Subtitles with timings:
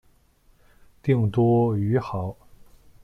[1.03, 2.35] 定都于亳。